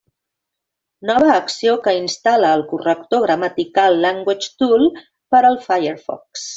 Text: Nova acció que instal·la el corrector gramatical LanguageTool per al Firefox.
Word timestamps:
Nova 1.09 1.27
acció 1.33 1.75
que 1.83 1.93
instal·la 1.99 2.55
el 2.61 2.65
corrector 2.73 3.23
gramatical 3.29 4.01
LanguageTool 4.09 4.91
per 5.03 5.47
al 5.53 5.65
Firefox. 5.71 6.49